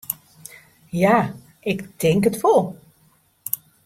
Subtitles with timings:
[0.99, 1.13] Ja,
[1.69, 2.61] ik tink it wol.